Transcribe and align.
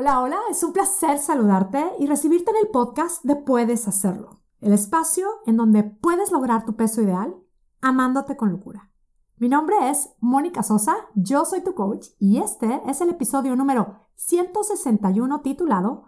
Hola, 0.00 0.20
hola, 0.20 0.38
es 0.48 0.62
un 0.62 0.72
placer 0.72 1.18
saludarte 1.18 1.84
y 1.98 2.06
recibirte 2.06 2.52
en 2.52 2.58
el 2.58 2.68
podcast 2.68 3.24
de 3.24 3.34
Puedes 3.34 3.88
Hacerlo, 3.88 4.38
el 4.60 4.72
espacio 4.72 5.26
en 5.44 5.56
donde 5.56 5.82
puedes 5.82 6.30
lograr 6.30 6.64
tu 6.64 6.76
peso 6.76 7.02
ideal 7.02 7.34
amándote 7.80 8.36
con 8.36 8.52
locura. 8.52 8.92
Mi 9.38 9.48
nombre 9.48 9.90
es 9.90 10.14
Mónica 10.20 10.62
Sosa, 10.62 10.94
yo 11.16 11.44
soy 11.44 11.64
tu 11.64 11.74
coach 11.74 12.10
y 12.20 12.38
este 12.38 12.80
es 12.86 13.00
el 13.00 13.10
episodio 13.10 13.56
número 13.56 14.06
161 14.14 15.40
titulado 15.40 16.04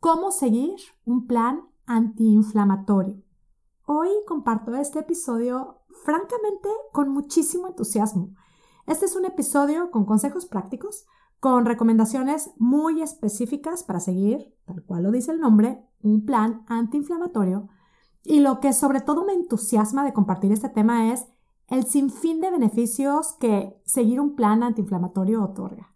Cómo 0.00 0.32
seguir 0.32 0.74
un 1.04 1.28
plan 1.28 1.68
antiinflamatorio. 1.86 3.22
Hoy 3.86 4.08
comparto 4.26 4.74
este 4.74 4.98
episodio 4.98 5.84
francamente 6.02 6.68
con 6.90 7.10
muchísimo 7.10 7.68
entusiasmo. 7.68 8.34
Este 8.88 9.04
es 9.04 9.14
un 9.14 9.24
episodio 9.24 9.92
con 9.92 10.04
consejos 10.04 10.46
prácticos 10.46 11.06
con 11.40 11.64
recomendaciones 11.64 12.50
muy 12.58 13.00
específicas 13.00 13.82
para 13.82 13.98
seguir, 13.98 14.54
tal 14.66 14.84
cual 14.84 15.04
lo 15.04 15.10
dice 15.10 15.32
el 15.32 15.40
nombre, 15.40 15.82
un 16.02 16.26
plan 16.26 16.64
antiinflamatorio. 16.68 17.68
Y 18.22 18.40
lo 18.40 18.60
que 18.60 18.74
sobre 18.74 19.00
todo 19.00 19.24
me 19.24 19.32
entusiasma 19.32 20.04
de 20.04 20.12
compartir 20.12 20.52
este 20.52 20.68
tema 20.68 21.12
es 21.12 21.26
el 21.68 21.84
sinfín 21.84 22.40
de 22.42 22.50
beneficios 22.50 23.32
que 23.40 23.80
seguir 23.86 24.20
un 24.20 24.36
plan 24.36 24.62
antiinflamatorio 24.62 25.42
otorga. 25.42 25.94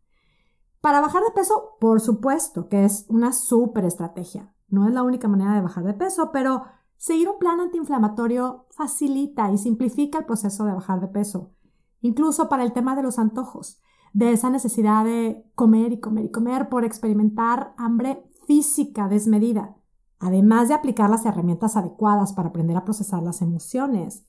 Para 0.81 1.03
bajar 1.03 1.23
de 1.23 1.33
peso, 1.33 1.77
por 1.79 2.01
supuesto 2.01 2.69
que 2.69 2.85
es 2.85 3.05
una 3.09 3.33
súper 3.33 3.85
estrategia. 3.85 4.55
No 4.69 4.89
es 4.89 4.95
la 4.95 5.03
única 5.03 5.29
manera 5.29 5.55
de 5.55 5.61
bajar 5.61 5.85
de 5.85 5.95
peso, 5.95 6.31
pero 6.33 6.65
seguir 6.97 7.29
un 7.29 7.39
plan 7.39 7.61
antiinflamatorio 7.61 8.67
facilita 8.71 9.51
y 9.53 9.59
simplifica 9.59 10.19
el 10.19 10.25
proceso 10.25 10.65
de 10.65 10.75
bajar 10.75 11.01
de 11.01 11.09
peso, 11.09 11.53
incluso 12.01 12.49
para 12.49 12.65
el 12.65 12.73
tema 12.73 12.97
de 12.97 13.03
los 13.03 13.19
antojos 13.19 13.83
de 14.15 14.33
esa 14.33 14.49
necesidad 14.49 15.05
de 15.05 15.45
comer 15.57 15.93
y 15.93 16.01
comer 16.01 16.27
y 16.27 16.31
comer 16.31 16.69
por 16.69 16.85
experimentar 16.85 17.75
hambre 17.77 18.25
física 18.47 19.09
desmedida, 19.09 19.77
además 20.21 20.69
de 20.69 20.75
aplicar 20.75 21.11
las 21.11 21.27
herramientas 21.27 21.77
adecuadas 21.77 22.33
para 22.33 22.51
aprender 22.51 22.77
a 22.77 22.85
procesar 22.85 23.25
las 23.25 23.43
emociones. 23.43 24.25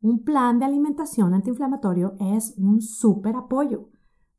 Un 0.00 0.24
plan 0.24 0.58
de 0.58 0.64
alimentación 0.64 1.34
antiinflamatorio 1.34 2.14
es 2.18 2.54
un 2.56 2.80
súper 2.80 3.36
apoyo. 3.36 3.90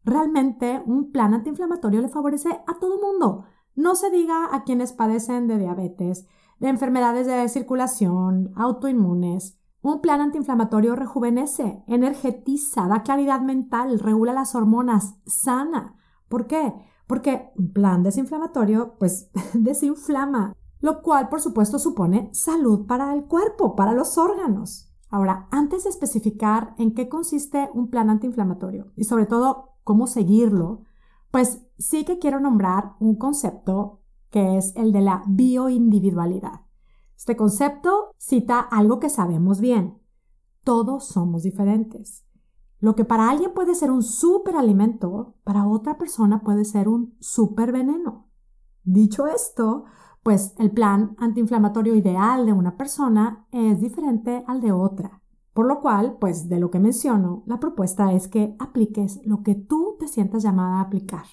Realmente 0.04 0.82
un 0.88 1.12
plan 1.12 1.36
antiinflamatorio 1.36 2.02
le 2.02 2.10
favorece 2.10 2.50
a 2.50 2.80
todo 2.80 3.00
mundo. 3.00 3.46
No 3.76 3.94
se 3.94 4.10
diga 4.10 4.50
a 4.52 4.64
quienes 4.64 4.94
padecen 4.94 5.48
de 5.48 5.60
diabetes, 5.60 6.26
de 6.60 6.70
enfermedades 6.70 7.28
de 7.28 7.48
circulación, 7.50 8.52
autoinmunes, 8.56 9.60
un 9.94 10.02
plan 10.02 10.22
antiinflamatorio 10.22 10.96
rejuvenece, 10.96 11.84
energetiza, 11.88 12.88
da 12.88 13.04
claridad 13.04 13.42
mental, 13.42 14.00
regula 14.00 14.34
las 14.34 14.56
hormonas, 14.56 15.16
sana. 15.26 15.96
¿Por 16.28 16.48
qué? 16.48 16.74
Porque 17.08 17.50
un 17.56 17.74
plan 17.74 18.04
desinflamatorio, 18.04 18.96
pues, 19.00 19.30
desinflama, 19.54 20.56
lo 20.80 21.02
cual, 21.02 21.30
por 21.30 21.42
supuesto, 21.42 21.80
supone 21.80 22.30
salud 22.34 22.86
para 22.86 23.14
el 23.14 23.26
cuerpo, 23.26 23.76
para 23.76 23.94
los 23.94 24.18
órganos. 24.18 24.94
Ahora, 25.10 25.48
antes 25.52 25.86
de 25.86 25.90
especificar 25.90 26.76
en 26.78 26.94
qué 26.94 27.08
consiste 27.08 27.70
un 27.74 27.90
plan 27.90 28.10
antiinflamatorio 28.10 28.92
y 28.96 29.06
sobre 29.06 29.26
todo 29.26 29.78
cómo 29.84 30.08
seguirlo, 30.08 30.84
pues 31.32 31.62
sí 31.78 32.04
que 32.04 32.20
quiero 32.20 32.40
nombrar 32.40 32.96
un 33.00 33.16
concepto 33.16 34.02
que 34.30 34.58
es 34.58 34.76
el 34.76 34.92
de 34.92 35.02
la 35.02 35.24
bioindividualidad. 35.28 36.67
Este 37.18 37.36
concepto 37.36 38.14
cita 38.18 38.60
algo 38.60 39.00
que 39.00 39.10
sabemos 39.10 39.60
bien. 39.60 40.00
Todos 40.64 41.08
somos 41.08 41.44
diferentes. 41.44 42.24
Lo 42.80 42.96
que 42.96 43.06
para 43.06 43.30
alguien 43.30 43.54
puede 43.56 43.74
ser 43.74 43.90
un 43.90 44.04
superalimento, 44.04 45.36
para 45.44 45.68
otra 45.68 45.98
persona 45.98 46.42
puede 46.44 46.64
ser 46.64 46.88
un 46.88 47.18
superveneno. 47.20 48.30
Dicho 48.84 49.26
esto, 49.26 49.86
pues 50.22 50.54
el 50.60 50.72
plan 50.72 51.16
antiinflamatorio 51.18 51.96
ideal 51.96 52.46
de 52.46 52.54
una 52.54 52.78
persona 52.78 53.48
es 53.52 53.82
diferente 53.82 54.44
al 54.46 54.62
de 54.62 54.72
otra. 54.72 55.24
Por 55.54 55.66
lo 55.66 55.82
cual, 55.82 56.18
pues 56.22 56.48
de 56.48 56.60
lo 56.60 56.70
que 56.70 56.80
menciono, 56.80 57.42
la 57.48 57.60
propuesta 57.60 58.14
es 58.14 58.28
que 58.28 58.56
apliques 58.60 59.20
lo 59.26 59.42
que 59.42 59.56
tú 59.56 59.96
te 60.00 60.08
sientas 60.08 60.44
llamada 60.44 60.78
a 60.78 60.82
aplicar. 60.82 61.26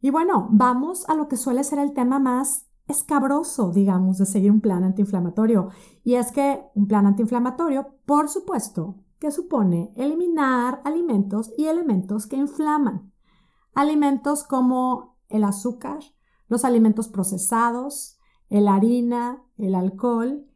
Y 0.00 0.10
bueno, 0.10 0.48
vamos 0.50 1.08
a 1.08 1.14
lo 1.14 1.28
que 1.28 1.36
suele 1.36 1.62
ser 1.62 1.78
el 1.78 1.92
tema 1.92 2.18
más 2.18 2.66
escabroso, 2.92 3.72
digamos, 3.72 4.18
de 4.18 4.26
seguir 4.26 4.52
un 4.52 4.60
plan 4.60 4.84
antiinflamatorio. 4.84 5.70
Y 6.04 6.14
es 6.14 6.30
que 6.32 6.62
un 6.74 6.86
plan 6.86 7.06
antiinflamatorio, 7.06 7.88
por 8.06 8.28
supuesto, 8.28 8.96
que 9.18 9.30
supone 9.30 9.92
eliminar 9.96 10.80
alimentos 10.84 11.52
y 11.56 11.66
elementos 11.66 12.26
que 12.26 12.36
inflaman. 12.36 13.12
Alimentos 13.74 14.44
como 14.44 15.16
el 15.28 15.44
azúcar, 15.44 16.00
los 16.48 16.64
alimentos 16.64 17.08
procesados, 17.08 18.18
la 18.48 18.74
harina, 18.74 19.42
el 19.56 19.74
alcohol. 19.74 20.46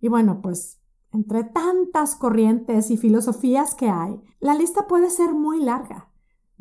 Y 0.00 0.08
bueno, 0.08 0.40
pues 0.40 0.80
entre 1.12 1.44
tantas 1.44 2.14
corrientes 2.14 2.90
y 2.90 2.96
filosofías 2.96 3.74
que 3.74 3.90
hay, 3.90 4.20
la 4.38 4.54
lista 4.54 4.86
puede 4.86 5.10
ser 5.10 5.34
muy 5.34 5.62
larga. 5.62 6.09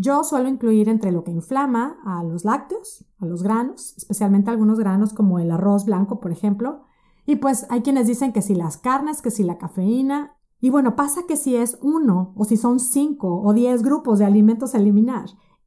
Yo 0.02 0.24
suelo 0.24 0.48
incluir 0.48 0.88
entre 0.88 1.12
lo 1.12 1.26
que 1.26 1.32
inflama 1.32 1.98
a 2.06 2.24
los 2.24 2.46
lácteos, 2.46 3.06
a 3.20 3.26
los 3.26 3.44
granos, 3.44 3.96
especialmente 3.98 4.50
algunos 4.50 4.80
granos 4.80 5.12
como 5.12 5.40
el 5.40 5.52
arroz 5.52 5.84
blanco, 5.84 6.22
por 6.22 6.32
ejemplo. 6.32 6.86
Y 7.26 7.36
pues 7.36 7.68
hay 7.70 7.82
quienes 7.82 8.08
dicen 8.08 8.32
que 8.32 8.42
si 8.42 8.56
las 8.56 8.78
carnes, 8.78 9.22
que 9.22 9.30
si 9.30 9.44
la 9.44 9.58
cafeína. 9.58 10.38
Y 10.62 10.70
bueno, 10.70 10.96
pasa 10.96 11.24
que 11.28 11.36
si 11.36 11.58
es 11.58 11.78
uno 11.82 12.32
o 12.38 12.46
si 12.46 12.56
son 12.56 12.80
cinco 12.80 13.42
o 13.42 13.52
diez 13.52 13.84
grupos 13.84 14.20
de 14.20 14.26
alimentos 14.26 14.74
a 14.74 14.78
eliminar, 14.78 15.26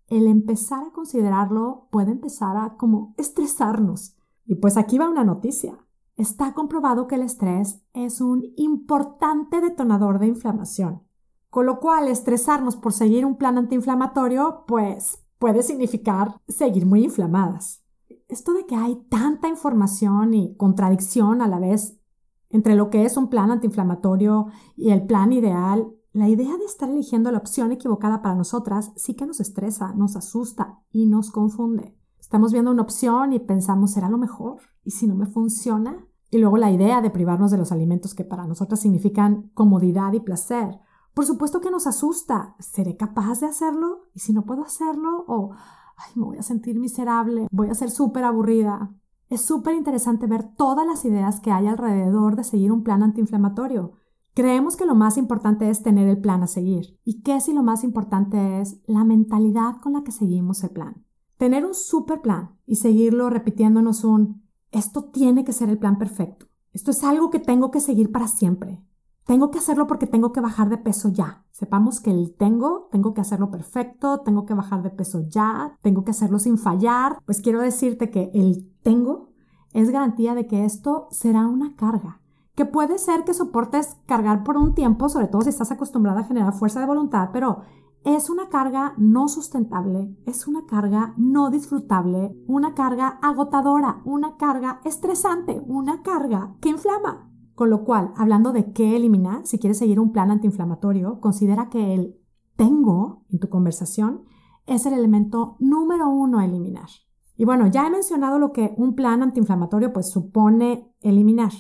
el 0.09 0.26
empezar 0.26 0.82
a 0.87 0.92
considerarlo 0.92 1.88
puede 1.91 2.12
empezar 2.12 2.56
a 2.56 2.78
como 2.78 3.15
estresarnos. 3.19 4.16
Y 4.47 4.54
pues 4.54 4.78
aquí 4.78 4.97
va 4.97 5.10
una 5.10 5.25
noticia. 5.25 5.76
Está 6.16 6.54
comprobado 6.54 7.06
que 7.06 7.16
el 7.16 7.22
estrés 7.22 7.82
es 7.92 8.22
un 8.22 8.44
importante 8.56 9.60
detonador 9.60 10.19
de 10.19 10.28
inflamación. 10.28 11.03
Con 11.52 11.66
lo 11.66 11.80
cual, 11.80 12.08
estresarnos 12.08 12.76
por 12.76 12.94
seguir 12.94 13.26
un 13.26 13.36
plan 13.36 13.58
antiinflamatorio, 13.58 14.64
pues 14.66 15.22
puede 15.38 15.62
significar 15.62 16.40
seguir 16.48 16.86
muy 16.86 17.04
inflamadas. 17.04 17.84
Esto 18.26 18.54
de 18.54 18.64
que 18.64 18.74
hay 18.74 19.04
tanta 19.10 19.48
información 19.48 20.32
y 20.32 20.56
contradicción 20.56 21.42
a 21.42 21.48
la 21.48 21.58
vez 21.58 22.00
entre 22.48 22.74
lo 22.74 22.88
que 22.88 23.04
es 23.04 23.18
un 23.18 23.28
plan 23.28 23.50
antiinflamatorio 23.50 24.46
y 24.76 24.92
el 24.92 25.04
plan 25.04 25.30
ideal, 25.34 25.92
la 26.14 26.30
idea 26.30 26.56
de 26.56 26.64
estar 26.64 26.88
eligiendo 26.88 27.30
la 27.30 27.36
opción 27.36 27.70
equivocada 27.70 28.22
para 28.22 28.34
nosotras 28.34 28.91
sí 28.96 29.12
que 29.12 29.26
nos 29.26 29.38
estresa, 29.38 29.92
nos 29.92 30.16
asusta 30.16 30.80
y 30.91 31.04
nos 31.04 31.30
confunde. 31.30 31.94
Estamos 32.18 32.54
viendo 32.54 32.70
una 32.70 32.80
opción 32.80 33.34
y 33.34 33.41
pensamos, 33.41 33.91
¿será 33.91 34.08
lo 34.08 34.16
mejor? 34.16 34.62
¿Y 34.84 34.92
si 34.92 35.06
no 35.06 35.14
me 35.14 35.26
funciona? 35.26 36.02
Y 36.30 36.38
luego 36.38 36.56
la 36.56 36.70
idea 36.70 37.02
de 37.02 37.10
privarnos 37.10 37.50
de 37.50 37.58
los 37.58 37.72
alimentos 37.72 38.14
que 38.14 38.24
para 38.24 38.46
nosotras 38.46 38.80
significan 38.80 39.50
comodidad 39.52 40.14
y 40.14 40.20
placer 40.20 40.80
por 41.14 41.26
supuesto 41.26 41.60
que 41.60 41.70
nos 41.70 41.86
asusta. 41.86 42.54
¿Seré 42.58 42.96
capaz 42.96 43.40
de 43.40 43.46
hacerlo? 43.46 44.08
¿Y 44.14 44.20
si 44.20 44.32
no 44.32 44.44
puedo 44.44 44.62
hacerlo? 44.62 45.24
O, 45.28 45.52
ay, 45.96 46.12
me 46.14 46.24
voy 46.24 46.38
a 46.38 46.42
sentir 46.42 46.78
miserable, 46.78 47.48
voy 47.50 47.68
a 47.68 47.74
ser 47.74 47.90
súper 47.90 48.24
aburrida. 48.24 48.94
Es 49.28 49.42
súper 49.42 49.74
interesante 49.74 50.26
ver 50.26 50.54
todas 50.56 50.86
las 50.86 51.04
ideas 51.04 51.40
que 51.40 51.50
hay 51.50 51.66
alrededor 51.66 52.36
de 52.36 52.44
seguir 52.44 52.72
un 52.72 52.82
plan 52.82 53.02
antiinflamatorio. 53.02 53.92
Creemos 54.34 54.76
que 54.76 54.86
lo 54.86 54.94
más 54.94 55.18
importante 55.18 55.68
es 55.68 55.82
tener 55.82 56.08
el 56.08 56.20
plan 56.20 56.42
a 56.42 56.46
seguir. 56.46 56.98
¿Y 57.04 57.22
qué 57.22 57.40
si 57.40 57.52
lo 57.52 57.62
más 57.62 57.84
importante 57.84 58.60
es 58.60 58.80
la 58.86 59.04
mentalidad 59.04 59.76
con 59.82 59.92
la 59.92 60.04
que 60.04 60.12
seguimos 60.12 60.64
el 60.64 60.70
plan? 60.70 61.04
Tener 61.36 61.66
un 61.66 61.74
super 61.74 62.22
plan 62.22 62.56
y 62.66 62.76
seguirlo 62.76 63.28
repitiéndonos 63.28 64.04
un, 64.04 64.42
esto 64.70 65.04
tiene 65.04 65.44
que 65.44 65.52
ser 65.52 65.68
el 65.68 65.78
plan 65.78 65.98
perfecto. 65.98 66.46
Esto 66.72 66.92
es 66.92 67.04
algo 67.04 67.30
que 67.30 67.40
tengo 67.40 67.70
que 67.70 67.80
seguir 67.80 68.10
para 68.10 68.26
siempre. 68.26 68.82
Tengo 69.25 69.50
que 69.50 69.59
hacerlo 69.59 69.87
porque 69.87 70.06
tengo 70.06 70.33
que 70.33 70.41
bajar 70.41 70.69
de 70.69 70.78
peso 70.78 71.09
ya. 71.09 71.44
Sepamos 71.53 72.00
que 72.00 72.10
el 72.10 72.34
tengo, 72.37 72.88
tengo 72.91 73.15
que 73.15 73.21
hacerlo 73.21 73.50
perfecto, 73.50 74.21
tengo 74.21 74.47
que 74.47 74.55
bajar 74.55 74.83
de 74.83 74.91
peso 74.91 75.22
ya, 75.28 75.78
tengo 75.81 76.05
que 76.05 76.10
hacerlo 76.10 76.38
sin 76.38 76.59
fallar. 76.59 77.19
Pues 77.25 77.41
quiero 77.41 77.60
decirte 77.60 78.10
que 78.10 78.31
el 78.34 78.72
tengo 78.83 79.30
es 79.72 79.91
garantía 79.91 80.34
de 80.34 80.47
que 80.47 80.65
esto 80.65 81.07
será 81.10 81.47
una 81.47 81.77
carga, 81.77 82.21
que 82.54 82.65
puede 82.65 82.98
ser 82.98 83.24
que 83.24 83.33
soportes 83.33 83.97
cargar 84.07 84.42
por 84.45 84.57
un 84.57 84.74
tiempo, 84.74 85.09
sobre 85.09 85.28
todo 85.28 85.42
si 85.42 85.51
estás 85.51 85.71
acostumbrada 85.71 86.21
a 86.21 86.25
generar 86.25 86.53
fuerza 86.53 86.80
de 86.80 86.86
voluntad, 86.86 87.30
pero 87.33 87.63
es 88.04 88.28
una 88.28 88.48
carga 88.48 88.95
no 88.98 89.28
sustentable, 89.28 90.16
es 90.27 90.48
una 90.48 90.66
carga 90.66 91.15
no 91.16 91.51
disfrutable, 91.51 92.36
una 92.48 92.75
carga 92.75 93.21
agotadora, 93.22 94.03
una 94.04 94.36
carga 94.36 94.80
estresante, 94.84 95.63
una 95.66 96.03
carga 96.03 96.57
que 96.60 96.71
inflama. 96.71 97.31
Con 97.54 97.71
lo 97.71 97.84
cual, 97.84 98.13
hablando 98.16 98.53
de 98.53 98.72
qué 98.72 98.97
eliminar, 98.97 99.47
si 99.47 99.59
quieres 99.59 99.78
seguir 99.78 100.01
un 100.01 100.13
plan 100.13 100.31
antiinflamatorio, 100.31 101.21
considera 101.21 101.69
que 101.69 101.95
el 101.95 102.19
tengo 102.57 103.25
en 103.31 103.39
tu 103.39 103.49
conversación 103.49 104.25
es 104.66 104.87
el 104.87 104.95
elemento 104.95 105.57
número 105.59 106.09
uno 106.09 106.39
a 106.39 106.45
eliminar. 106.45 106.89
Y 107.37 107.45
bueno, 107.45 107.66
ya 107.66 107.87
he 107.87 107.91
mencionado 107.91 108.39
lo 108.39 108.53
que 108.53 108.75
un 108.77 108.95
plan 108.95 109.22
antiinflamatorio 109.22 109.93
pues 109.93 110.10
supone 110.10 110.95
eliminar. 111.01 111.53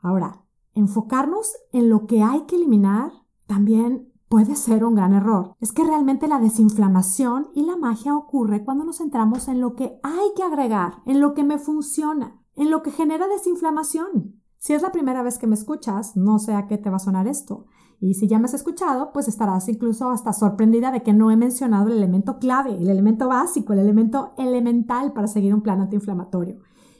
Ahora, 0.00 0.44
enfocarnos 0.74 1.56
en 1.72 1.88
lo 1.88 2.06
que 2.06 2.22
hay 2.22 2.42
que 2.42 2.56
eliminar 2.56 3.10
también 3.46 4.12
puede 4.28 4.54
ser 4.54 4.84
un 4.84 4.94
gran 4.94 5.14
error. 5.14 5.56
Es 5.60 5.72
que 5.72 5.84
realmente 5.84 6.28
la 6.28 6.38
desinflamación 6.38 7.48
y 7.54 7.64
la 7.64 7.76
magia 7.76 8.14
ocurre 8.16 8.64
cuando 8.64 8.84
nos 8.84 8.98
centramos 8.98 9.48
en 9.48 9.60
lo 9.60 9.74
que 9.74 9.98
hay 10.02 10.28
que 10.36 10.42
agregar, 10.42 11.02
en 11.06 11.20
lo 11.20 11.34
que 11.34 11.44
me 11.44 11.58
funciona, 11.58 12.40
en 12.54 12.70
lo 12.70 12.82
que 12.82 12.90
genera 12.90 13.26
desinflamación. 13.26 14.37
Si 14.58 14.72
es 14.72 14.82
la 14.82 14.90
primera 14.90 15.22
vez 15.22 15.38
que 15.38 15.46
me 15.46 15.54
escuchas, 15.54 16.16
no 16.16 16.38
sé 16.38 16.54
a 16.54 16.66
qué 16.66 16.78
te 16.78 16.90
va 16.90 16.96
a 16.96 17.00
sonar 17.00 17.28
esto. 17.28 17.66
Y 18.00 18.14
si 18.14 18.26
ya 18.26 18.38
me 18.38 18.46
has 18.46 18.54
escuchado, 18.54 19.12
pues 19.12 19.28
estarás 19.28 19.68
incluso 19.68 20.10
hasta 20.10 20.32
sorprendida 20.32 20.90
de 20.90 21.02
que 21.02 21.12
no 21.12 21.30
he 21.30 21.36
mencionado 21.36 21.88
el 21.88 21.96
elemento 21.96 22.38
clave, 22.38 22.76
el 22.76 22.90
elemento 22.90 23.28
básico, 23.28 23.72
el 23.72 23.78
elemento 23.78 24.34
elemental 24.36 25.12
para 25.12 25.28
seguir 25.28 25.54
un 25.54 25.62
plan 25.62 25.80
antiinflamatorio. 25.80 26.58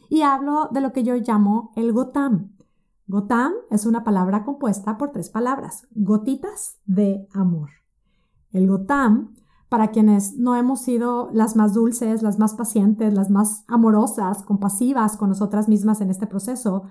Y 0.09 0.23
hablo 0.23 0.69
de 0.71 0.81
lo 0.81 0.93
que 0.93 1.03
yo 1.03 1.15
llamo 1.17 1.73
el 1.77 1.93
GOTAM. 1.93 2.53
GOTAM 3.07 3.53
es 3.71 3.87
una 3.87 4.05
palabra 4.05 4.45
compuesta 4.45 4.97
por 4.97 5.11
tres 5.11 5.29
palabras, 5.29 5.87
gotitas 5.95 6.79
de 6.85 7.29
amor. 7.33 7.71
El 8.51 8.69
GOTAM, 8.69 9.35
para 9.69 9.89
quienes 9.89 10.37
no 10.37 10.57
hemos 10.57 10.81
sido 10.81 11.29
las 11.33 11.57
más 11.57 11.75
dulces, 11.75 12.23
las 12.23 12.39
más 12.39 12.55
pacientes, 12.55 13.15
las 13.15 13.31
más 13.31 13.65
amorosas, 13.67 14.43
compasivas 14.43 15.17
con 15.17 15.29
nosotras 15.29 15.69
mismas 15.69 16.01
en 16.01 16.11
este 16.11 16.27
proceso, 16.27 16.85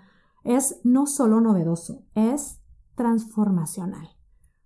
es 0.48 0.80
no 0.84 1.06
solo 1.08 1.42
novedoso, 1.42 2.04
es 2.16 2.62
transformacional. 2.96 4.10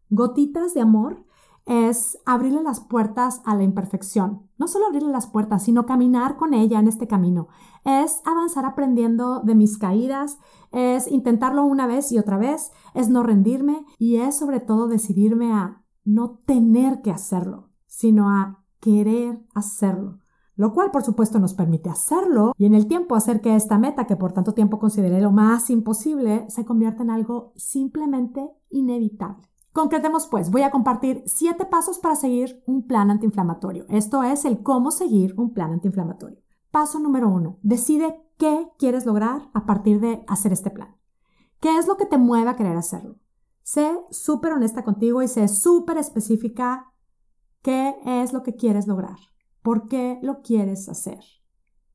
Gotitas 0.10 0.74
de 0.74 0.82
amor 0.82 1.26
es 1.66 2.20
abrirle 2.26 2.62
las 2.62 2.80
puertas 2.80 3.42
a 3.46 3.56
la 3.56 3.64
imperfección. 3.64 4.48
No 4.58 4.68
solo 4.68 4.86
abrirle 4.88 5.12
las 5.12 5.28
puertas, 5.28 5.64
sino 5.64 5.86
caminar 5.86 6.38
con 6.38 6.54
ella 6.54 6.80
en 6.80 6.88
este 6.88 7.08
camino. 7.08 7.48
Es 7.84 8.22
avanzar 8.26 8.66
aprendiendo 8.66 9.40
de 9.40 9.56
mis 9.56 9.78
caídas, 9.78 10.38
es 10.72 11.12
intentarlo 11.12 11.66
una 11.66 11.88
vez 11.88 12.12
y 12.12 12.20
otra 12.20 12.38
vez, 12.38 12.72
es 12.94 13.10
no 13.10 13.24
rendirme 13.24 13.86
y 13.98 14.18
es 14.18 14.38
sobre 14.38 14.60
todo 14.60 14.88
decidirme 14.88 15.52
a 15.52 15.84
no 16.04 16.42
tener 16.46 17.02
que 17.02 17.12
hacerlo, 17.12 17.70
sino 17.88 18.30
a 18.30 18.64
querer 18.80 19.44
hacerlo 19.54 20.20
lo 20.56 20.74
cual 20.74 20.92
por 20.92 21.04
supuesto 21.04 21.40
nos 21.40 21.54
permite 21.54 21.90
hacerlo 21.90 22.54
y 22.58 22.66
en 22.66 22.76
el 22.76 22.88
tiempo 22.88 23.16
hacer 23.16 23.42
que 23.42 23.56
esta 23.56 23.78
meta, 23.78 24.06
que 24.06 24.16
por 24.16 24.34
tanto 24.34 24.54
tiempo 24.54 24.80
consideré 24.80 25.22
lo 25.22 25.32
más 25.32 25.70
imposible, 25.70 26.46
se 26.50 26.66
convierta 26.66 27.04
en 27.04 27.10
algo 27.10 27.54
simplemente 27.56 28.50
inevitable. 28.70 29.48
Concretemos 29.74 30.28
pues, 30.28 30.52
voy 30.52 30.64
a 30.64 30.72
compartir 30.72 31.24
siete 31.26 31.66
pasos 31.66 32.00
para 32.00 32.16
seguir 32.16 32.62
un 32.66 32.86
plan 32.86 33.10
antiinflamatorio. 33.10 33.86
Esto 33.88 34.22
es 34.24 34.44
el 34.44 34.64
cómo 34.64 34.92
seguir 34.92 35.34
un 35.38 35.54
plan 35.54 35.72
antiinflamatorio. 35.72 36.40
Paso 36.72 37.00
número 37.00 37.30
uno, 37.30 37.58
decide 37.62 38.22
qué 38.38 38.68
quieres 38.78 39.06
lograr 39.06 39.50
a 39.54 39.66
partir 39.66 40.02
de 40.02 40.24
hacer 40.28 40.52
este 40.52 40.72
plan. 40.72 40.98
¿Qué 41.62 41.78
es 41.78 41.88
lo 41.88 41.96
que 41.96 42.06
te 42.06 42.18
mueve 42.18 42.50
a 42.50 42.56
querer 42.56 42.76
hacerlo? 42.76 43.16
Sé 43.64 43.98
súper 44.10 44.52
honesta 44.54 44.84
contigo 44.84 45.22
y 45.22 45.28
sé 45.28 45.48
súper 45.48 45.98
específica 45.98 46.92
qué 47.62 47.96
es 48.06 48.34
lo 48.34 48.44
que 48.44 48.56
quieres 48.56 48.88
lograr. 48.88 49.18
¿Por 49.62 49.88
qué 49.88 50.20
lo 50.22 50.42
quieres 50.42 50.90
hacer? 50.90 51.20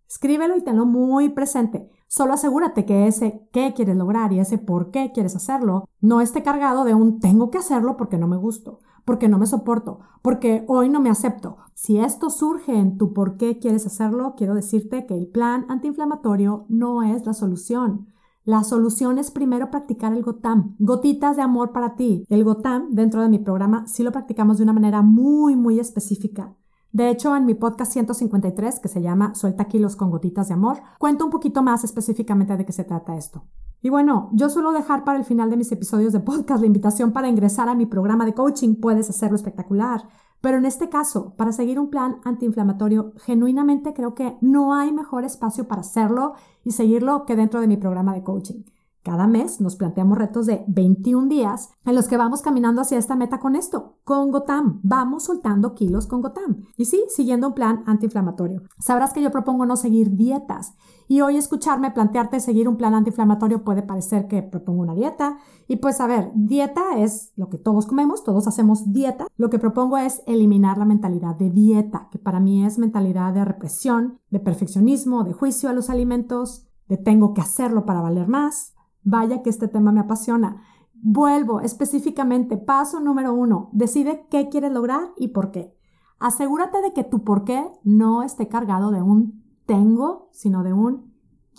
Escríbelo 0.09 0.57
y 0.57 0.63
tenlo 0.63 0.87
muy 0.87 1.31
presente. 1.31 1.91
Solo 2.07 2.35
asegúrate 2.35 2.85
que 2.85 3.09
ese 3.09 3.49
qué 3.53 3.75
quieres 3.75 3.97
lograr 3.97 4.33
y 4.33 4.39
ese 4.39 4.59
por 4.59 4.93
qué 4.93 5.11
quieres 5.13 5.35
hacerlo 5.35 5.89
no 6.01 6.21
esté 6.21 6.45
cargado 6.45 6.85
de 6.85 6.95
un 6.95 7.19
tengo 7.19 7.51
que 7.51 7.59
hacerlo 7.59 7.97
porque 7.97 8.19
no 8.19 8.29
me 8.29 8.37
gusto, 8.37 8.81
porque 9.05 9.29
no 9.29 9.39
me 9.39 9.47
soporto, 9.47 9.99
porque 10.23 10.65
hoy 10.69 10.89
no 10.89 11.01
me 11.01 11.11
acepto. 11.11 11.57
Si 11.75 11.99
esto 11.99 12.31
surge 12.31 12.79
en 12.79 12.99
tu 12.99 13.13
por 13.13 13.37
qué 13.37 13.59
quieres 13.59 13.85
hacerlo, 13.85 14.35
quiero 14.37 14.55
decirte 14.55 15.05
que 15.07 15.15
el 15.15 15.27
plan 15.27 15.67
antiinflamatorio 15.69 16.67
no 16.69 17.03
es 17.03 17.27
la 17.27 17.35
solución. 17.35 18.07
La 18.45 18.63
solución 18.63 19.19
es 19.19 19.33
primero 19.33 19.73
practicar 19.73 20.13
el 20.13 20.23
GOTAM, 20.23 20.77
gotitas 20.79 21.35
de 21.35 21.43
amor 21.43 21.73
para 21.73 21.97
ti. 21.97 22.25
El 22.29 22.45
GOTAM 22.45 22.91
dentro 22.93 23.21
de 23.21 23.29
mi 23.29 23.41
programa 23.41 23.89
sí 23.89 24.05
lo 24.05 24.13
practicamos 24.13 24.59
de 24.59 24.63
una 24.63 24.73
manera 24.73 25.03
muy, 25.03 25.57
muy 25.57 25.81
específica. 25.81 26.55
De 26.93 27.11
hecho, 27.11 27.37
en 27.37 27.45
mi 27.45 27.55
podcast 27.55 27.93
153, 27.93 28.81
que 28.81 28.89
se 28.89 29.03
llama 29.03 29.35
Suelta 29.35 29.67
kilos 29.67 29.97
con 29.97 30.11
gotitas 30.11 30.49
de 30.49 30.55
amor, 30.55 30.79
cuento 30.99 31.25
un 31.25 31.31
poquito 31.31 31.63
más 31.63 31.85
específicamente 31.85 32.57
de 32.57 32.65
qué 32.65 32.73
se 32.73 32.85
trata 32.85 33.17
esto. 33.17 33.45
Y 33.83 33.91
bueno, 33.91 34.31
yo 34.33 34.49
suelo 34.49 34.73
dejar 34.73 35.05
para 35.05 35.19
el 35.19 35.25
final 35.25 35.51
de 35.51 35.57
mis 35.57 35.71
episodios 35.71 36.13
de 36.13 36.21
podcast 36.21 36.61
la 36.61 36.67
invitación 36.67 37.13
para 37.13 37.29
ingresar 37.29 37.69
a 37.69 37.75
mi 37.75 37.87
programa 37.87 38.25
de 38.25 38.35
coaching, 38.35 38.77
puedes 38.77 39.11
hacerlo 39.11 39.37
espectacular. 39.37 40.09
Pero 40.41 40.59
en 40.59 40.67
este 40.67 40.89
caso, 40.89 41.35
para 41.37 41.53
seguir 41.53 41.79
un 41.79 41.91
plan 41.91 42.17
antiinflamatorio, 42.25 43.13
genuinamente 43.17 43.95
creo 43.95 44.15
que 44.15 44.37
no 44.41 44.75
hay 44.75 44.93
mejor 44.93 45.25
espacio 45.25 45.67
para 45.67 45.81
hacerlo 45.81 46.35
y 46.65 46.73
seguirlo 46.73 47.27
que 47.27 47.37
dentro 47.37 47.61
de 47.61 47.67
mi 47.67 47.77
programa 47.77 48.15
de 48.15 48.23
coaching. 48.23 48.63
Cada 49.07 49.29
mes 49.29 49.61
nos 49.61 49.77
planteamos 49.77 50.19
retos 50.19 50.47
de 50.47 50.65
21 50.67 51.29
días 51.29 51.71
en 51.85 51.95
los 51.95 52.09
que 52.09 52.17
vamos 52.17 52.43
caminando 52.43 52.83
hacia 52.83 52.99
esta 52.99 53.15
meta 53.15 53.39
con 53.39 53.55
esto, 53.55 53.99
con 54.03 54.33
Gotam. 54.33 54.81
Vamos 54.83 55.23
soltando 55.23 55.77
kilos 55.77 56.09
con 56.09 56.23
Gotam. 56.23 56.65
Y 56.77 56.87
sí, 56.87 57.05
siguiendo 57.15 57.47
un 57.47 57.55
plan 57.55 57.85
antiinflamatorio. 57.87 58.63
Sabrás 58.81 59.13
que 59.13 59.23
yo 59.23 59.31
propongo 59.31 59.65
no 59.65 59.77
seguir 59.77 60.17
dietas. 60.17 60.75
Y 61.07 61.21
hoy 61.21 61.37
escucharme 61.37 61.93
plantearte 61.93 62.41
seguir 62.41 62.69
un 62.69 62.77
plan 62.77 62.95
antiinflamatorio 62.95 63.63
puede 63.63 63.83
parecer 63.83 64.27
que 64.27 64.43
propongo 64.43 64.83
una 64.83 64.97
dieta. 64.97 65.39
Y 65.69 65.77
pues 65.77 66.01
a 66.01 66.09
ver, 66.09 66.33
dieta 66.35 66.99
es 66.99 67.31
lo 67.37 67.49
que 67.49 67.59
todos 67.59 67.87
comemos, 67.87 68.25
todos 68.25 68.49
hacemos 68.49 68.93
dieta. 68.93 69.29
Lo 69.37 69.51
que 69.51 69.61
propongo 69.61 69.99
es 69.99 70.21
eliminar 70.27 70.79
la 70.79 70.85
mentalidad 70.85 71.37
de 71.37 71.51
dieta, 71.51 72.09
que 72.11 72.19
para 72.19 72.41
mí 72.41 72.67
es 72.67 72.77
mentalidad 72.77 73.33
de 73.35 73.45
represión, 73.45 74.19
de 74.31 74.41
perfeccionismo, 74.41 75.23
de 75.23 75.33
juicio 75.33 75.69
a 75.69 75.75
los 75.75 75.91
alimentos, 75.91 76.67
de 76.89 76.97
tengo 76.97 77.35
que 77.35 77.41
hacerlo 77.41 77.87
para 77.87 78.01
valer 78.01 78.27
más, 78.27 78.76
Vaya 79.09 79.41
que 79.41 79.51
este 79.51 79.69
tema 79.69 79.93
me 79.93 80.01
apasiona. 80.01 80.65
Vuelvo 80.93 81.61
específicamente, 81.61 82.57
paso 82.57 82.99
número 82.99 83.33
uno, 83.33 83.71
decide 83.73 84.27
qué 84.29 84.49
quieres 84.49 84.73
lograr 84.73 85.13
y 85.17 85.29
por 85.29 85.53
qué. 85.53 85.73
Asegúrate 86.19 86.83
de 86.83 86.93
que 86.93 87.05
tu 87.05 87.23
por 87.23 87.45
qué 87.45 87.65
no 87.85 88.25
esté 88.25 88.49
cargado 88.49 88.91
de 88.91 89.03
un 89.03 89.45
tengo, 89.65 90.29
sino 90.33 90.65
de 90.65 90.73
un 90.73 91.15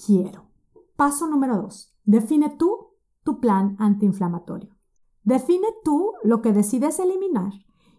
quiero. 0.05 0.49
Paso 0.97 1.25
número 1.25 1.55
dos, 1.55 1.95
define 2.03 2.49
tú 2.49 2.89
tu 3.23 3.39
plan 3.39 3.77
antiinflamatorio. 3.79 4.75
Define 5.23 5.67
tú 5.85 6.15
lo 6.23 6.41
que 6.41 6.51
decides 6.51 6.99
eliminar 6.99 7.53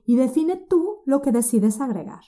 y 0.04 0.16
define 0.16 0.56
tú 0.56 0.98
lo 1.06 1.22
que 1.22 1.32
decides 1.32 1.80
agregar. 1.80 2.20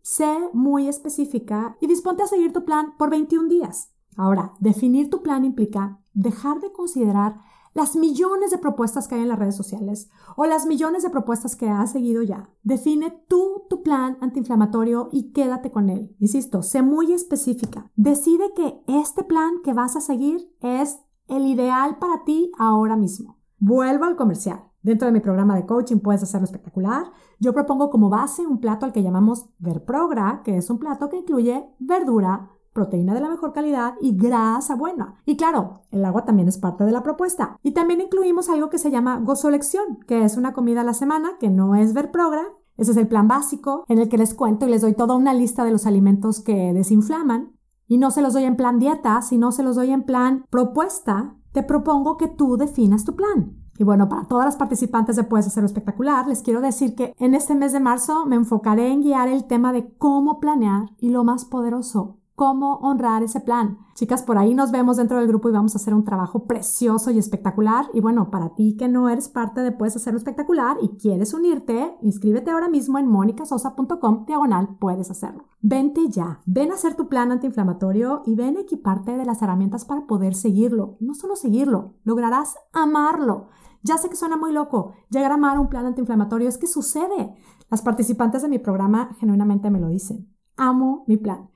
Sé 0.00 0.38
muy 0.54 0.88
específica 0.88 1.76
y 1.82 1.86
disponte 1.86 2.22
a 2.22 2.26
seguir 2.26 2.54
tu 2.54 2.64
plan 2.64 2.96
por 2.96 3.10
21 3.10 3.50
días. 3.50 3.92
Ahora, 4.16 4.54
definir 4.58 5.10
tu 5.10 5.22
plan 5.22 5.44
implica 5.44 6.01
dejar 6.14 6.60
de 6.60 6.72
considerar 6.72 7.36
las 7.74 7.96
millones 7.96 8.50
de 8.50 8.58
propuestas 8.58 9.08
que 9.08 9.14
hay 9.14 9.22
en 9.22 9.28
las 9.28 9.38
redes 9.38 9.56
sociales 9.56 10.10
o 10.36 10.44
las 10.44 10.66
millones 10.66 11.02
de 11.02 11.10
propuestas 11.10 11.56
que 11.56 11.68
has 11.68 11.92
seguido 11.92 12.22
ya. 12.22 12.50
Define 12.62 13.24
tú 13.28 13.64
tu 13.70 13.82
plan 13.82 14.18
antiinflamatorio 14.20 15.08
y 15.10 15.32
quédate 15.32 15.70
con 15.70 15.88
él. 15.88 16.14
Insisto, 16.18 16.62
sé 16.62 16.82
muy 16.82 17.12
específica. 17.12 17.90
Decide 17.96 18.52
que 18.54 18.82
este 18.88 19.24
plan 19.24 19.54
que 19.64 19.72
vas 19.72 19.96
a 19.96 20.00
seguir 20.00 20.54
es 20.60 20.98
el 21.28 21.46
ideal 21.46 21.98
para 21.98 22.24
ti 22.24 22.52
ahora 22.58 22.96
mismo. 22.96 23.38
Vuelvo 23.58 24.04
al 24.04 24.16
comercial. 24.16 24.68
Dentro 24.82 25.06
de 25.06 25.12
mi 25.12 25.20
programa 25.20 25.54
de 25.54 25.64
coaching 25.64 26.00
puedes 26.00 26.24
hacerlo 26.24 26.44
espectacular. 26.44 27.04
Yo 27.38 27.52
propongo 27.52 27.88
como 27.88 28.10
base 28.10 28.44
un 28.44 28.58
plato 28.58 28.84
al 28.84 28.92
que 28.92 29.02
llamamos 29.02 29.48
Verprogra, 29.58 30.42
que 30.44 30.56
es 30.56 30.68
un 30.70 30.78
plato 30.78 31.08
que 31.08 31.18
incluye 31.18 31.64
verdura, 31.78 32.50
proteína 32.72 33.14
de 33.14 33.20
la 33.20 33.28
mejor 33.28 33.52
calidad 33.52 33.94
y 34.00 34.16
grasa 34.16 34.74
buena. 34.74 35.14
Y 35.24 35.36
claro, 35.36 35.82
el 35.90 36.04
agua 36.04 36.24
también 36.24 36.48
es 36.48 36.58
parte 36.58 36.84
de 36.84 36.92
la 36.92 37.02
propuesta. 37.02 37.58
Y 37.62 37.72
también 37.72 38.00
incluimos 38.00 38.48
algo 38.48 38.70
que 38.70 38.78
se 38.78 38.90
llama 38.90 39.18
gozolección, 39.18 39.98
que 40.06 40.24
es 40.24 40.36
una 40.36 40.52
comida 40.52 40.80
a 40.80 40.84
la 40.84 40.94
semana 40.94 41.32
que 41.38 41.50
no 41.50 41.74
es 41.74 41.94
ver 41.94 42.10
progra. 42.10 42.42
Ese 42.76 42.92
es 42.92 42.96
el 42.96 43.08
plan 43.08 43.28
básico 43.28 43.84
en 43.88 43.98
el 43.98 44.08
que 44.08 44.18
les 44.18 44.34
cuento 44.34 44.66
y 44.66 44.70
les 44.70 44.82
doy 44.82 44.94
toda 44.94 45.14
una 45.14 45.34
lista 45.34 45.64
de 45.64 45.70
los 45.70 45.86
alimentos 45.86 46.40
que 46.40 46.72
desinflaman. 46.72 47.52
Y 47.86 47.98
no 47.98 48.10
se 48.10 48.22
los 48.22 48.32
doy 48.32 48.44
en 48.44 48.56
plan 48.56 48.78
dieta, 48.78 49.20
sino 49.22 49.52
se 49.52 49.62
los 49.62 49.76
doy 49.76 49.90
en 49.90 50.04
plan 50.04 50.46
propuesta. 50.50 51.36
Te 51.52 51.62
propongo 51.62 52.16
que 52.16 52.28
tú 52.28 52.56
definas 52.56 53.04
tu 53.04 53.14
plan. 53.14 53.62
Y 53.78 53.84
bueno, 53.84 54.08
para 54.08 54.24
todas 54.24 54.44
las 54.44 54.56
participantes 54.56 55.16
de 55.16 55.24
Puedes 55.24 55.46
Hacerlo 55.46 55.66
Espectacular, 55.66 56.26
les 56.26 56.42
quiero 56.42 56.60
decir 56.60 56.94
que 56.94 57.14
en 57.18 57.34
este 57.34 57.54
mes 57.54 57.72
de 57.72 57.80
marzo 57.80 58.26
me 58.26 58.36
enfocaré 58.36 58.92
en 58.92 59.02
guiar 59.02 59.28
el 59.28 59.44
tema 59.44 59.72
de 59.72 59.92
cómo 59.96 60.40
planear 60.40 60.90
y 60.98 61.10
lo 61.10 61.24
más 61.24 61.44
poderoso, 61.44 62.18
cómo 62.34 62.76
honrar 62.76 63.22
ese 63.22 63.40
plan. 63.40 63.78
Chicas, 63.94 64.22
por 64.22 64.38
ahí 64.38 64.54
nos 64.54 64.70
vemos 64.70 64.96
dentro 64.96 65.18
del 65.18 65.28
grupo 65.28 65.48
y 65.48 65.52
vamos 65.52 65.74
a 65.74 65.78
hacer 65.78 65.94
un 65.94 66.04
trabajo 66.04 66.46
precioso 66.46 67.10
y 67.10 67.18
espectacular. 67.18 67.86
Y 67.92 68.00
bueno, 68.00 68.30
para 68.30 68.54
ti 68.54 68.76
que 68.78 68.88
no 68.88 69.08
eres 69.08 69.28
parte 69.28 69.60
de 69.60 69.72
Puedes 69.72 69.96
Hacerlo 69.96 70.18
Espectacular 70.18 70.76
y 70.80 70.96
quieres 70.96 71.34
unirte, 71.34 71.96
inscríbete 72.02 72.50
ahora 72.50 72.68
mismo 72.68 72.98
en 72.98 73.08
monicasosa.com 73.08 74.24
diagonal 74.26 74.76
Puedes 74.78 75.10
Hacerlo. 75.10 75.44
Vente 75.60 76.08
ya, 76.08 76.40
ven 76.46 76.72
a 76.72 76.74
hacer 76.74 76.94
tu 76.94 77.08
plan 77.08 77.30
antiinflamatorio 77.30 78.22
y 78.26 78.34
ven 78.34 78.56
a 78.56 78.60
equiparte 78.60 79.16
de 79.16 79.24
las 79.24 79.42
herramientas 79.42 79.84
para 79.84 80.06
poder 80.06 80.34
seguirlo. 80.34 80.96
No 81.00 81.14
solo 81.14 81.36
seguirlo, 81.36 81.94
lograrás 82.04 82.56
amarlo. 82.72 83.48
Ya 83.84 83.98
sé 83.98 84.08
que 84.08 84.16
suena 84.16 84.36
muy 84.36 84.52
loco, 84.52 84.92
llegar 85.10 85.32
a 85.32 85.34
amar 85.34 85.58
un 85.58 85.68
plan 85.68 85.86
antiinflamatorio 85.86 86.48
es 86.48 86.56
que 86.56 86.66
sucede. 86.66 87.34
Las 87.68 87.82
participantes 87.82 88.42
de 88.42 88.48
mi 88.48 88.58
programa 88.58 89.14
genuinamente 89.18 89.70
me 89.70 89.80
lo 89.80 89.88
dicen. 89.88 90.32
Amo 90.56 91.04
mi 91.06 91.16
plan. 91.16 91.50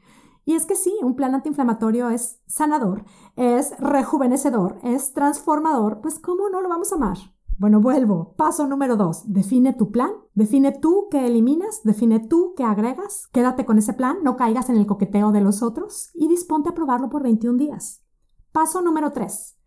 Y 0.46 0.54
es 0.54 0.64
que 0.64 0.76
sí, 0.76 0.96
un 1.02 1.16
plan 1.16 1.34
antiinflamatorio 1.34 2.08
es 2.08 2.40
sanador, 2.46 3.04
es 3.34 3.76
rejuvenecedor, 3.80 4.78
es 4.84 5.12
transformador, 5.12 6.00
pues 6.00 6.20
¿cómo 6.20 6.48
no 6.48 6.62
lo 6.62 6.68
vamos 6.68 6.92
a 6.92 6.94
amar? 6.94 7.18
Bueno, 7.58 7.80
vuelvo. 7.80 8.34
Paso 8.36 8.66
número 8.66 8.96
dos. 8.96 9.32
Define 9.32 9.72
tu 9.72 9.90
plan. 9.90 10.10
Define 10.34 10.72
tú 10.72 11.08
qué 11.10 11.26
eliminas. 11.26 11.80
Define 11.84 12.20
tú 12.20 12.52
qué 12.54 12.64
agregas. 12.64 13.28
Quédate 13.32 13.64
con 13.64 13.78
ese 13.78 13.94
plan. 13.94 14.18
No 14.22 14.36
caigas 14.36 14.68
en 14.68 14.76
el 14.76 14.86
coqueteo 14.86 15.32
de 15.32 15.40
los 15.40 15.62
otros. 15.62 16.10
Y 16.12 16.28
disponte 16.28 16.68
a 16.68 16.74
probarlo 16.74 17.08
por 17.08 17.22
21 17.22 17.56
días. 17.56 18.04
Paso 18.52 18.82
número 18.82 19.10
tres. 19.10 19.58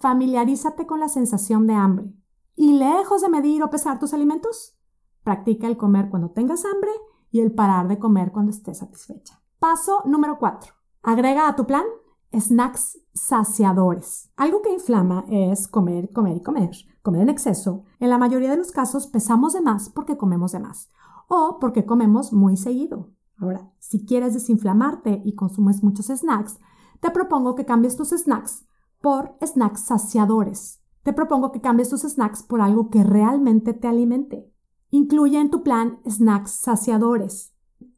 Familiarízate 0.00 0.86
con 0.86 1.00
la 1.00 1.08
sensación 1.08 1.66
de 1.66 1.74
hambre. 1.74 2.14
Y 2.54 2.74
lejos 2.74 3.20
de 3.22 3.28
medir 3.28 3.64
o 3.64 3.70
pesar 3.70 3.98
tus 3.98 4.14
alimentos, 4.14 4.78
practica 5.24 5.66
el 5.66 5.76
comer 5.76 6.10
cuando 6.10 6.30
tengas 6.30 6.64
hambre 6.64 6.92
y 7.32 7.40
el 7.40 7.52
parar 7.52 7.88
de 7.88 7.98
comer 7.98 8.30
cuando 8.30 8.52
estés 8.52 8.78
satisfecha. 8.78 9.43
Paso 9.58 10.02
número 10.04 10.38
4. 10.38 10.74
Agrega 11.02 11.48
a 11.48 11.56
tu 11.56 11.66
plan 11.66 11.84
snacks 12.32 12.98
saciadores. 13.12 14.30
Algo 14.36 14.60
que 14.62 14.72
inflama 14.72 15.24
es 15.28 15.68
comer, 15.68 16.12
comer 16.12 16.36
y 16.38 16.42
comer, 16.42 16.70
comer 17.02 17.22
en 17.22 17.28
exceso. 17.28 17.84
En 18.00 18.10
la 18.10 18.18
mayoría 18.18 18.50
de 18.50 18.56
los 18.56 18.72
casos 18.72 19.06
pesamos 19.06 19.52
de 19.52 19.60
más 19.60 19.88
porque 19.88 20.16
comemos 20.16 20.52
de 20.52 20.60
más 20.60 20.90
o 21.28 21.58
porque 21.60 21.86
comemos 21.86 22.32
muy 22.32 22.56
seguido. 22.56 23.10
Ahora, 23.38 23.72
si 23.78 24.04
quieres 24.04 24.34
desinflamarte 24.34 25.22
y 25.24 25.34
consumes 25.34 25.82
muchos 25.82 26.06
snacks, 26.06 26.58
te 27.00 27.10
propongo 27.10 27.54
que 27.54 27.64
cambies 27.64 27.96
tus 27.96 28.10
snacks 28.10 28.64
por 29.00 29.36
snacks 29.44 29.84
saciadores. 29.84 30.80
Te 31.02 31.12
propongo 31.12 31.52
que 31.52 31.60
cambies 31.60 31.90
tus 31.90 32.02
snacks 32.02 32.42
por 32.42 32.60
algo 32.60 32.90
que 32.90 33.04
realmente 33.04 33.74
te 33.74 33.88
alimente. 33.88 34.50
Incluye 34.90 35.38
en 35.38 35.50
tu 35.50 35.62
plan 35.62 36.00
snacks 36.08 36.52
saciadores, 36.52 37.53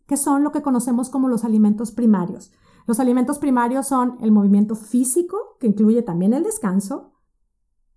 que 0.06 0.16
son 0.16 0.44
lo 0.44 0.52
que 0.52 0.62
conocemos 0.62 1.10
como 1.10 1.28
los 1.28 1.44
alimentos 1.44 1.92
primarios. 1.92 2.52
Los 2.86 3.00
alimentos 3.00 3.38
primarios 3.38 3.88
son 3.88 4.16
el 4.20 4.30
movimiento 4.30 4.76
físico, 4.76 5.56
que 5.58 5.66
incluye 5.66 6.02
también 6.02 6.32
el 6.32 6.44
descanso, 6.44 7.12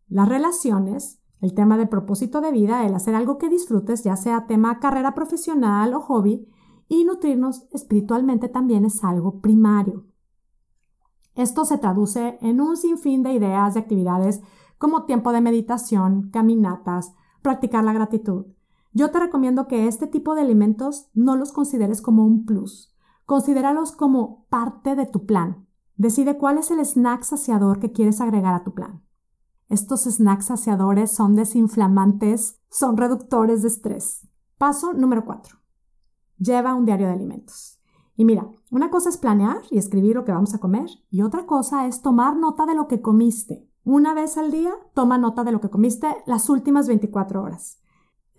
las 0.07 0.27
relaciones, 0.27 1.21
el 1.41 1.53
tema 1.53 1.77
de 1.77 1.85
propósito 1.85 2.41
de 2.41 2.51
vida, 2.51 2.85
el 2.85 2.95
hacer 2.95 3.15
algo 3.15 3.37
que 3.37 3.49
disfrutes, 3.49 4.03
ya 4.03 4.15
sea 4.15 4.47
tema 4.47 4.79
carrera 4.79 5.13
profesional 5.13 5.93
o 5.93 6.01
hobby, 6.01 6.47
y 6.87 7.03
nutrirnos 7.03 7.67
espiritualmente 7.71 8.49
también 8.49 8.83
es 8.83 9.03
algo 9.03 9.39
primario. 9.39 10.07
Esto 11.35 11.63
se 11.63 11.77
traduce 11.77 12.39
en 12.41 12.59
un 12.59 12.75
sinfín 12.75 13.21
de 13.21 13.33
ideas 13.33 13.75
y 13.75 13.79
actividades 13.79 14.41
como 14.79 15.05
tiempo 15.05 15.31
de 15.31 15.41
meditación, 15.41 16.31
caminatas, 16.31 17.13
practicar 17.41 17.83
la 17.83 17.93
gratitud. 17.93 18.47
Yo 18.91 19.11
te 19.11 19.19
recomiendo 19.19 19.67
que 19.67 19.87
este 19.87 20.07
tipo 20.07 20.35
de 20.35 20.41
alimentos 20.41 21.09
no 21.13 21.35
los 21.35 21.51
consideres 21.51 22.01
como 22.01 22.25
un 22.25 22.45
plus, 22.45 22.89
Considéralos 23.29 23.91
como 23.91 24.47
parte 24.49 24.95
de 24.95 25.05
tu 25.05 25.27
plan. 25.27 25.67
Decide 25.97 26.39
cuál 26.39 26.57
es 26.57 26.71
el 26.71 26.83
snack 26.83 27.21
saciador 27.21 27.79
que 27.79 27.91
quieres 27.91 28.21
agregar 28.21 28.55
a 28.55 28.63
tu 28.63 28.73
plan. 28.73 29.03
Estos 29.67 30.05
snacks 30.05 30.45
saciadores 30.45 31.11
son 31.11 31.35
desinflamantes, 31.35 32.59
son 32.71 32.97
reductores 32.97 33.61
de 33.61 33.67
estrés. 33.67 34.27
Paso 34.57 34.93
número 34.93 35.25
4. 35.25 35.59
Lleva 36.39 36.73
un 36.73 36.85
diario 36.85 37.05
de 37.05 37.13
alimentos. 37.13 37.79
Y 38.15 38.25
mira, 38.25 38.49
una 38.71 38.89
cosa 38.89 39.09
es 39.09 39.17
planear 39.17 39.61
y 39.69 39.77
escribir 39.77 40.15
lo 40.15 40.25
que 40.25 40.31
vamos 40.31 40.55
a 40.55 40.59
comer 40.59 40.89
y 41.11 41.21
otra 41.21 41.45
cosa 41.45 41.85
es 41.85 42.01
tomar 42.01 42.35
nota 42.35 42.65
de 42.65 42.73
lo 42.73 42.87
que 42.87 42.99
comiste. 42.99 43.69
Una 43.83 44.15
vez 44.15 44.39
al 44.39 44.49
día, 44.49 44.73
toma 44.95 45.19
nota 45.19 45.43
de 45.43 45.51
lo 45.51 45.61
que 45.61 45.69
comiste 45.69 46.07
las 46.25 46.49
últimas 46.49 46.87
24 46.87 47.43
horas. 47.43 47.77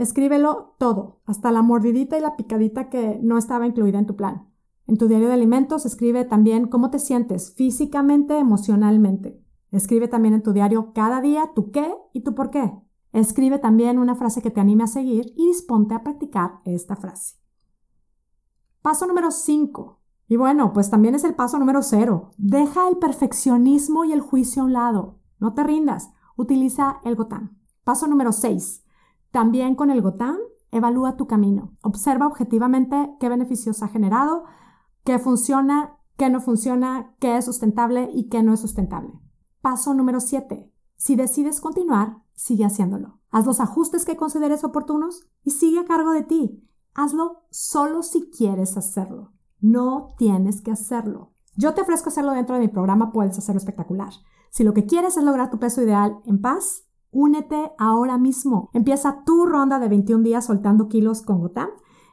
Escríbelo 0.00 0.76
todo, 0.78 1.20
hasta 1.26 1.52
la 1.52 1.60
mordidita 1.60 2.16
y 2.16 2.22
la 2.22 2.34
picadita 2.34 2.88
que 2.88 3.20
no 3.22 3.36
estaba 3.36 3.66
incluida 3.66 3.98
en 3.98 4.06
tu 4.06 4.16
plan. 4.16 4.48
En 4.86 4.96
tu 4.96 5.08
diario 5.08 5.28
de 5.28 5.34
alimentos 5.34 5.84
escribe 5.84 6.24
también 6.24 6.68
cómo 6.68 6.88
te 6.88 6.98
sientes 6.98 7.52
físicamente, 7.54 8.38
emocionalmente. 8.38 9.44
Escribe 9.70 10.08
también 10.08 10.32
en 10.32 10.42
tu 10.42 10.54
diario 10.54 10.94
cada 10.94 11.20
día 11.20 11.50
tu 11.54 11.70
qué 11.70 11.92
y 12.14 12.22
tu 12.22 12.34
por 12.34 12.48
qué. 12.48 12.72
Escribe 13.12 13.58
también 13.58 13.98
una 13.98 14.14
frase 14.14 14.40
que 14.40 14.50
te 14.50 14.58
anime 14.58 14.84
a 14.84 14.86
seguir 14.86 15.34
y 15.36 15.48
disponte 15.48 15.94
a 15.94 16.02
practicar 16.02 16.62
esta 16.64 16.96
frase. 16.96 17.36
Paso 18.80 19.06
número 19.06 19.30
5. 19.30 20.00
Y 20.28 20.36
bueno, 20.36 20.72
pues 20.72 20.88
también 20.88 21.14
es 21.14 21.24
el 21.24 21.34
paso 21.34 21.58
número 21.58 21.82
0. 21.82 22.32
Deja 22.38 22.88
el 22.88 22.96
perfeccionismo 22.96 24.06
y 24.06 24.12
el 24.12 24.22
juicio 24.22 24.62
a 24.62 24.64
un 24.64 24.72
lado. 24.72 25.18
No 25.38 25.52
te 25.52 25.62
rindas. 25.62 26.08
Utiliza 26.38 27.00
el 27.04 27.16
GOTAM. 27.16 27.58
Paso 27.84 28.06
número 28.06 28.32
6. 28.32 28.86
También 29.30 29.74
con 29.74 29.90
el 29.90 30.02
GOTAM, 30.02 30.36
evalúa 30.70 31.16
tu 31.16 31.26
camino. 31.26 31.72
Observa 31.82 32.26
objetivamente 32.26 33.16
qué 33.20 33.28
beneficios 33.28 33.82
ha 33.82 33.88
generado, 33.88 34.44
qué 35.04 35.18
funciona, 35.18 35.98
qué 36.16 36.30
no 36.30 36.40
funciona, 36.40 37.14
qué 37.20 37.36
es 37.36 37.44
sustentable 37.44 38.10
y 38.12 38.28
qué 38.28 38.42
no 38.42 38.52
es 38.52 38.60
sustentable. 38.60 39.12
Paso 39.60 39.94
número 39.94 40.20
7. 40.20 40.72
Si 40.96 41.16
decides 41.16 41.60
continuar, 41.60 42.18
sigue 42.34 42.64
haciéndolo. 42.64 43.20
Haz 43.30 43.46
los 43.46 43.60
ajustes 43.60 44.04
que 44.04 44.16
consideres 44.16 44.64
oportunos 44.64 45.26
y 45.42 45.52
sigue 45.52 45.78
a 45.78 45.84
cargo 45.84 46.12
de 46.12 46.22
ti. 46.22 46.68
Hazlo 46.94 47.44
solo 47.50 48.02
si 48.02 48.30
quieres 48.30 48.76
hacerlo. 48.76 49.32
No 49.60 50.14
tienes 50.18 50.60
que 50.60 50.72
hacerlo. 50.72 51.32
Yo 51.56 51.74
te 51.74 51.82
ofrezco 51.82 52.08
hacerlo 52.08 52.32
dentro 52.32 52.54
de 52.56 52.62
mi 52.62 52.68
programa 52.68 53.12
Puedes 53.12 53.38
hacerlo 53.38 53.58
espectacular. 53.58 54.12
Si 54.50 54.64
lo 54.64 54.74
que 54.74 54.86
quieres 54.86 55.16
es 55.16 55.24
lograr 55.24 55.50
tu 55.50 55.58
peso 55.58 55.82
ideal 55.82 56.20
en 56.24 56.40
paz, 56.40 56.84
únete 57.12 57.72
ahora 57.78 58.18
mismo. 58.18 58.70
Empieza 58.72 59.24
tu 59.24 59.46
ronda 59.46 59.78
de 59.78 59.88
21 59.88 60.22
días 60.22 60.46
soltando 60.46 60.88
kilos 60.88 61.22
con 61.22 61.40
Gotam 61.40 61.70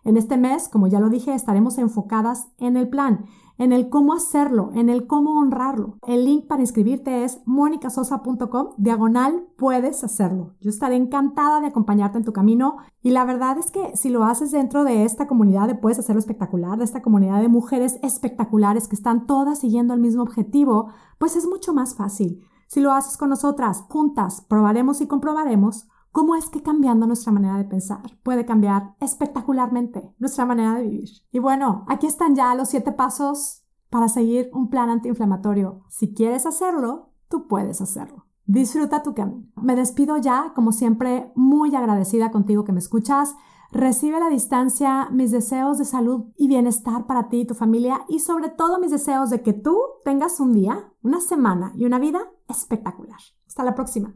en 0.08 0.16
este 0.16 0.38
mes, 0.38 0.70
como 0.70 0.88
ya 0.88 1.02
lo 1.02 1.10
dije, 1.10 1.34
estaremos 1.34 1.78
enfocadas 1.78 2.48
en 2.60 2.78
el 2.78 2.88
plan, 2.88 3.26
en 3.58 3.74
el 3.74 3.90
cómo 3.90 4.14
hacerlo, 4.14 4.70
en 4.74 4.88
el 4.88 5.06
cómo 5.06 5.38
honrarlo. 5.38 5.98
El 6.08 6.24
link 6.24 6.48
para 6.48 6.62
inscribirte 6.62 7.26
es 7.26 7.42
monicasosa.com, 7.46 8.70
diagonal, 8.78 9.48
puedes 9.58 10.06
hacerlo. 10.06 10.54
Yo 10.62 10.70
estaré 10.70 10.96
encantada 10.96 11.60
de 11.60 11.68
acompañarte 11.68 12.20
en 12.20 12.24
tu 12.24 12.32
camino 12.32 12.78
y 13.04 13.10
la 13.10 13.26
verdad 13.26 13.58
es 13.58 13.70
que 13.70 13.98
si 13.98 14.10
lo 14.10 14.24
haces 14.24 14.52
dentro 14.52 14.86
de 14.86 15.04
esta 15.04 15.28
comunidad 15.28 15.68
de 15.68 15.76
Puedes 15.76 16.00
Hacerlo 16.00 16.20
Espectacular, 16.20 16.78
de 16.78 16.86
esta 16.86 17.02
comunidad 17.02 17.42
de 17.42 17.50
mujeres 17.50 18.00
espectaculares 18.02 18.88
que 18.88 18.96
están 18.96 19.28
todas 19.28 19.60
siguiendo 19.60 19.94
el 19.94 20.00
mismo 20.00 20.24
objetivo, 20.24 20.88
pues 21.18 21.36
es 21.36 21.46
mucho 21.50 21.74
más 21.74 21.96
fácil. 21.96 22.46
Si 22.68 22.82
lo 22.82 22.92
haces 22.92 23.18
con 23.18 23.30
nosotras, 23.30 23.86
juntas, 23.90 24.46
probaremos 24.48 25.02
y 25.02 25.08
comprobaremos 25.08 25.88
cómo 26.12 26.36
es 26.36 26.50
que 26.50 26.62
cambiando 26.62 27.08
nuestra 27.08 27.32
manera 27.32 27.58
de 27.58 27.64
pensar 27.64 28.02
puede 28.24 28.46
cambiar 28.46 28.96
espectacularmente 29.00 30.14
nuestra 30.20 30.46
manera 30.46 30.76
de 30.76 30.84
vivir. 30.84 31.10
Y 31.32 31.40
bueno, 31.40 31.86
aquí 31.88 32.08
están 32.08 32.36
ya 32.36 32.54
los 32.56 32.70
siete 32.70 32.92
pasos 32.92 33.64
para 33.90 34.10
seguir 34.10 34.50
un 34.54 34.70
plan 34.70 34.90
antiinflamatorio. 34.90 35.84
Si 35.90 36.14
quieres 36.14 36.46
hacerlo, 36.46 37.14
tú 37.30 37.48
puedes 37.48 37.82
hacerlo. 37.82 38.26
Disfruta 38.46 39.04
tu 39.04 39.14
camino. 39.14 39.48
Me 39.56 39.76
despido 39.76 40.18
ya, 40.18 40.54
como 40.56 40.72
siempre, 40.72 41.32
muy 41.36 41.76
agradecida 41.76 42.32
contigo 42.32 42.64
que 42.64 42.72
me 42.72 42.80
escuchas. 42.80 43.36
Recibe 43.72 44.18
a 44.18 44.22
la 44.22 44.30
distancia 44.30 45.10
mis 45.12 45.32
deseos 45.32 45.78
de 45.78 45.86
salud 45.86 46.26
y 46.38 46.48
bienestar 46.48 47.06
para 47.06 47.28
ti 47.28 47.42
y 47.42 47.46
tu 47.46 47.54
familia 47.54 48.06
y 48.08 48.20
sobre 48.20 48.50
todo 48.50 48.80
mis 48.80 48.92
deseos 48.92 49.30
de 49.30 49.42
que 49.42 49.54
tú 49.54 49.78
tengas 50.06 50.40
un 50.40 50.54
día, 50.54 50.94
una 51.02 51.20
semana 51.20 51.74
y 51.76 51.86
una 51.86 52.00
vida 52.00 52.20
espectacular. 52.48 53.20
Hasta 53.48 53.64
la 53.64 53.76
próxima. 53.76 54.14